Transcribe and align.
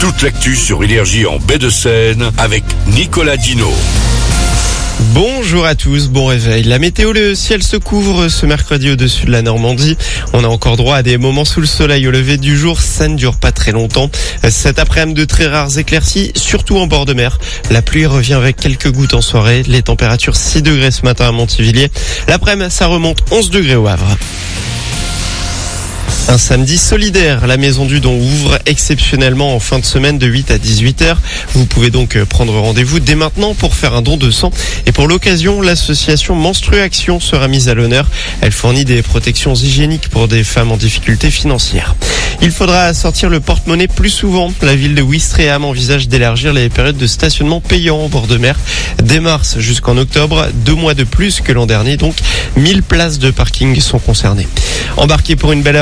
toute 0.00 0.22
l'actu 0.22 0.56
sur 0.56 0.82
Énergie 0.84 1.26
en 1.26 1.38
baie 1.38 1.58
de 1.58 1.70
Seine 1.70 2.30
avec 2.38 2.64
Nicolas 2.88 3.36
Dino. 3.36 3.72
Bonjour 5.12 5.64
à 5.66 5.74
tous, 5.74 6.08
bon 6.08 6.26
réveil. 6.26 6.64
La 6.64 6.78
météo, 6.78 7.12
le 7.12 7.34
ciel 7.34 7.62
se 7.62 7.76
couvre 7.76 8.28
ce 8.28 8.46
mercredi 8.46 8.90
au-dessus 8.90 9.26
de 9.26 9.30
la 9.30 9.42
Normandie. 9.42 9.96
On 10.32 10.44
a 10.44 10.48
encore 10.48 10.76
droit 10.76 10.96
à 10.96 11.02
des 11.02 11.18
moments 11.18 11.44
sous 11.44 11.60
le 11.60 11.66
soleil 11.66 12.06
au 12.08 12.10
lever 12.10 12.36
du 12.36 12.56
jour. 12.56 12.80
Ça 12.80 13.08
ne 13.08 13.16
dure 13.16 13.36
pas 13.36 13.52
très 13.52 13.72
longtemps. 13.72 14.10
Cet 14.48 14.78
après-midi 14.78 15.20
de 15.20 15.24
très 15.24 15.46
rares 15.46 15.78
éclaircies, 15.78 16.32
surtout 16.34 16.78
en 16.78 16.86
bord 16.86 17.04
de 17.04 17.14
mer. 17.14 17.38
La 17.70 17.82
pluie 17.82 18.06
revient 18.06 18.34
avec 18.34 18.56
quelques 18.56 18.90
gouttes 18.90 19.14
en 19.14 19.22
soirée. 19.22 19.62
Les 19.66 19.82
températures 19.82 20.36
6 20.36 20.62
degrés 20.62 20.90
ce 20.90 21.02
matin 21.02 21.28
à 21.28 21.32
Montivilliers. 21.32 21.90
L'après-midi, 22.28 22.70
ça 22.70 22.86
remonte 22.86 23.18
11 23.30 23.50
degrés 23.50 23.76
au 23.76 23.86
Havre. 23.86 24.16
Un 26.28 26.38
samedi 26.38 26.76
solidaire, 26.76 27.46
la 27.46 27.56
Maison 27.56 27.84
du 27.84 28.00
Don 28.00 28.18
ouvre 28.18 28.58
exceptionnellement 28.66 29.54
en 29.54 29.60
fin 29.60 29.78
de 29.78 29.84
semaine 29.84 30.18
de 30.18 30.26
8 30.26 30.50
à 30.50 30.58
18 30.58 31.02
heures. 31.02 31.20
Vous 31.54 31.66
pouvez 31.66 31.90
donc 31.90 32.16
euh, 32.16 32.24
prendre 32.24 32.52
rendez-vous 32.58 32.98
dès 32.98 33.14
maintenant 33.14 33.54
pour 33.54 33.74
faire 33.74 33.94
un 33.94 34.02
don 34.02 34.16
de 34.16 34.30
sang. 34.30 34.50
Et 34.86 34.92
pour 34.92 35.06
l'occasion, 35.06 35.62
l'association 35.62 36.34
Menstruaction 36.34 37.20
sera 37.20 37.46
mise 37.46 37.68
à 37.68 37.74
l'honneur. 37.74 38.10
Elle 38.40 38.52
fournit 38.52 38.84
des 38.84 39.02
protections 39.02 39.54
hygiéniques 39.54 40.08
pour 40.08 40.26
des 40.26 40.42
femmes 40.42 40.72
en 40.72 40.76
difficulté 40.76 41.30
financière. 41.30 41.94
Il 42.42 42.50
faudra 42.50 42.92
sortir 42.92 43.30
le 43.30 43.40
porte-monnaie 43.40 43.88
plus 43.88 44.10
souvent. 44.10 44.52
La 44.62 44.74
ville 44.76 44.94
de 44.94 45.02
Ouistreham 45.02 45.64
envisage 45.64 46.08
d'élargir 46.08 46.52
les 46.52 46.68
périodes 46.68 46.96
de 46.96 47.06
stationnement 47.06 47.60
payant 47.60 48.04
au 48.04 48.08
bord 48.08 48.26
de 48.26 48.36
mer 48.36 48.58
dès 49.02 49.20
mars 49.20 49.58
jusqu'en 49.58 49.96
octobre, 49.96 50.48
deux 50.52 50.74
mois 50.74 50.94
de 50.94 51.04
plus 51.04 51.40
que 51.40 51.52
l'an 51.52 51.66
dernier. 51.66 51.96
Donc 51.96 52.16
1000 52.56 52.82
places 52.82 53.18
de 53.18 53.30
parking 53.30 53.80
sont 53.80 53.98
concernées. 53.98 54.48
Embarqués 54.96 55.36
pour 55.36 55.52
une 55.52 55.62
belle 55.62 55.76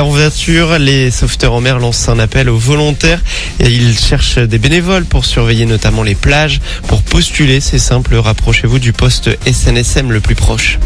les 0.79 1.11
sauveteurs 1.11 1.53
en 1.53 1.61
mer 1.61 1.77
lancent 1.77 2.07
un 2.07 2.19
appel 2.19 2.49
aux 2.49 2.57
volontaires 2.57 3.21
et 3.59 3.67
ils 3.67 3.97
cherchent 3.97 4.37
des 4.37 4.59
bénévoles 4.59 5.03
pour 5.03 5.25
surveiller 5.25 5.65
notamment 5.65 6.03
les 6.03 6.15
plages. 6.15 6.61
Pour 6.87 7.01
postuler, 7.01 7.59
c'est 7.59 7.79
simple, 7.79 8.15
rapprochez-vous 8.15 8.79
du 8.79 8.93
poste 8.93 9.29
SNSM 9.45 10.11
le 10.11 10.21
plus 10.21 10.35
proche. 10.35 10.79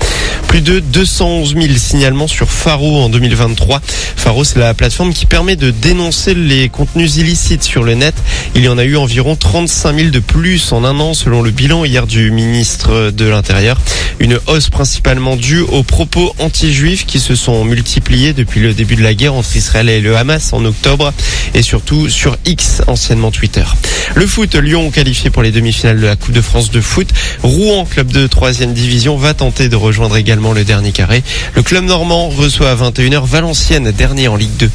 Plus 0.48 0.62
de 0.62 0.80
211 0.80 1.54
000 1.54 1.68
signalements 1.78 2.28
sur 2.28 2.50
Faro 2.50 3.02
en 3.02 3.10
2023. 3.10 3.82
Faro, 4.16 4.44
c'est 4.44 4.58
la 4.58 4.74
plateforme 4.74 5.14
qui 5.14 5.28
permet 5.28 5.56
de 5.56 5.70
dénoncer 5.70 6.34
les 6.34 6.70
contenus 6.70 7.18
illicites 7.18 7.64
sur 7.64 7.84
le 7.84 7.94
net. 7.94 8.16
Il 8.56 8.64
y 8.64 8.68
en 8.68 8.80
a 8.80 8.84
eu 8.84 8.98
environ 8.98 9.36
35 9.36 9.96
000 9.96 10.10
de 10.10 10.20
plus 10.20 10.72
en 10.72 10.84
un 10.84 11.00
an 11.00 11.14
selon 11.14 11.44
le 11.44 11.52
bilan 11.52 11.86
hier 11.86 12.08
du 12.08 12.32
ministre 12.32 13.12
de 13.12 13.26
l'Intérieur. 13.26 13.80
Une 14.20 14.40
hausse 14.48 14.70
principalement 14.70 15.36
due 15.36 15.62
aux 15.62 15.84
propos 15.84 16.34
anti-juifs 16.40 17.06
qui 17.06 17.20
se 17.20 17.36
sont 17.36 17.64
multipliés 17.64 18.34
depuis 18.34 18.60
le 18.60 18.74
début 18.74 18.96
de 18.96 19.04
la 19.04 19.14
guerre 19.14 19.19
entre 19.28 19.56
Israël 19.56 19.90
et 19.90 20.00
le 20.00 20.16
Hamas 20.16 20.54
en 20.54 20.64
octobre 20.64 21.12
et 21.54 21.62
surtout 21.62 22.10
sur 22.10 22.38
X, 22.46 22.82
anciennement 22.88 23.32
Twitter. 23.32 23.66
Le 24.16 24.26
foot, 24.26 24.56
Lyon 24.56 24.92
qualifié 24.92 25.30
pour 25.30 25.44
les 25.44 25.52
demi-finales 25.52 26.00
de 26.00 26.06
la 26.06 26.16
Coupe 26.16 26.34
de 26.34 26.42
France 26.42 26.72
de 26.72 26.80
foot. 26.80 27.10
Rouen, 27.44 27.86
club 27.86 28.12
de 28.12 28.28
troisième 28.28 28.74
division, 28.74 29.18
va 29.18 29.34
tenter 29.34 29.68
de 29.68 29.76
rejoindre 29.76 30.16
également 30.16 30.54
le 30.54 30.64
dernier 30.64 30.92
carré. 30.92 31.24
Le 31.56 31.64
club 31.64 31.84
normand 31.84 32.30
reçoit 32.30 32.72
à 32.72 32.76
21h 32.76 33.26
Valenciennes, 33.26 33.92
dernier 33.92 34.28
en 34.28 34.36
Ligue 34.36 34.56
2. 34.58 34.70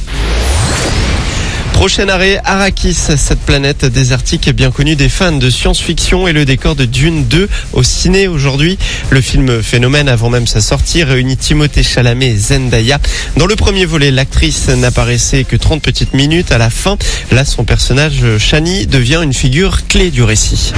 Prochain 1.84 2.08
arrêt, 2.08 2.40
Arrakis, 2.46 2.94
cette 2.94 3.40
planète 3.40 3.84
désertique 3.84 4.48
bien 4.54 4.70
connue 4.70 4.96
des 4.96 5.10
fans 5.10 5.32
de 5.32 5.50
science-fiction 5.50 6.26
et 6.26 6.32
le 6.32 6.46
décor 6.46 6.76
de 6.76 6.86
Dune 6.86 7.26
2 7.26 7.46
au 7.74 7.82
ciné 7.82 8.26
aujourd'hui. 8.26 8.78
Le 9.10 9.20
film 9.20 9.62
phénomène 9.62 10.08
avant 10.08 10.30
même 10.30 10.46
sa 10.46 10.62
sortie 10.62 11.04
réunit 11.04 11.36
Timothée 11.36 11.82
Chalamet 11.82 12.30
et 12.30 12.36
Zendaya. 12.38 12.98
Dans 13.36 13.44
le 13.44 13.54
premier 13.54 13.84
volet, 13.84 14.10
l'actrice 14.10 14.68
n'apparaissait 14.68 15.44
que 15.44 15.56
30 15.56 15.82
petites 15.82 16.14
minutes 16.14 16.52
à 16.52 16.56
la 16.56 16.70
fin. 16.70 16.96
Là, 17.30 17.44
son 17.44 17.64
personnage, 17.64 18.38
Shani, 18.38 18.86
devient 18.86 19.20
une 19.22 19.34
figure 19.34 19.86
clé 19.86 20.10
du 20.10 20.22
récit. 20.22 20.72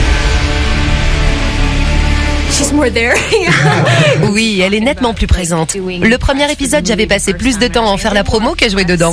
Oui, 4.33 4.61
elle 4.65 4.73
est 4.73 4.81
nettement 4.81 5.13
plus 5.13 5.27
présente. 5.27 5.75
Le 5.75 6.17
premier 6.17 6.51
épisode, 6.51 6.87
j'avais 6.87 7.07
passé 7.07 7.35
plus 7.35 7.59
de 7.59 7.67
temps 7.69 7.87
à 7.87 7.91
en 7.91 7.97
faire 7.99 8.15
la 8.15 8.25
promo 8.25 8.55
qu'à 8.55 8.69
jouer 8.69 8.85
dedans. 8.87 9.13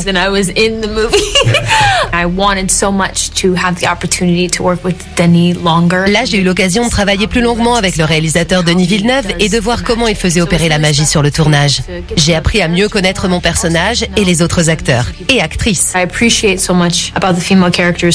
Là, 6.07 6.23
j'ai 6.25 6.37
eu 6.37 6.43
l'occasion 6.43 6.85
de 6.85 6.89
travailler 6.89 7.27
plus 7.27 7.41
longuement 7.41 7.75
avec 7.75 7.97
le 7.97 8.05
réalisateur 8.05 8.63
Denis 8.63 8.87
Villeneuve 8.87 9.25
et 9.39 9.49
de 9.49 9.59
voir 9.59 9.83
comment 9.83 10.07
il 10.07 10.15
faisait 10.15 10.41
opérer 10.41 10.69
la 10.69 10.79
magie 10.79 11.05
sur 11.05 11.21
le 11.21 11.31
tournage. 11.31 11.81
J'ai 12.15 12.35
appris 12.35 12.61
à 12.61 12.67
mieux 12.69 12.87
connaître 12.87 13.27
mon 13.27 13.41
personnage 13.41 14.05
et 14.15 14.23
les 14.23 14.41
autres 14.41 14.69
acteurs 14.69 15.07
et 15.29 15.41
actrices. 15.41 15.91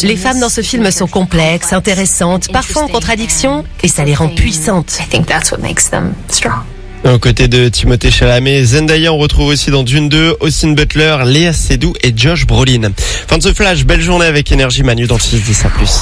Les 0.06 0.16
femmes 0.16 0.40
dans 0.40 0.48
ce 0.48 0.62
film 0.62 0.90
sont 0.90 1.06
complexes, 1.06 1.72
intéressantes, 1.72 2.50
parfois 2.52 2.84
en 2.84 2.88
contradiction, 2.88 3.64
et 3.82 3.88
ça 3.88 4.04
les 4.04 4.14
rend 4.14 4.28
puissantes. 4.28 4.98
Aux 7.04 7.18
côtés 7.18 7.46
de 7.46 7.68
Timothée 7.68 8.10
Chalamet, 8.10 8.64
Zendaya, 8.64 9.12
on 9.12 9.18
retrouve 9.18 9.48
aussi 9.48 9.70
dans 9.70 9.84
Dune 9.84 10.08
2 10.08 10.38
Austin 10.40 10.72
Butler, 10.72 11.18
Léa 11.24 11.52
Seydoux 11.52 11.94
et 12.02 12.12
Josh 12.14 12.46
Brolin. 12.46 12.90
Fin 13.28 13.38
de 13.38 13.42
ce 13.42 13.52
flash, 13.52 13.84
belle 13.84 14.00
journée 14.00 14.26
avec 14.26 14.50
Énergie 14.50 14.82
Manu 14.82 15.06
dans 15.06 15.14
le 15.14 15.20
6 15.20 15.40
10 15.40 15.64
à 15.64 15.68
plus. 15.70 16.00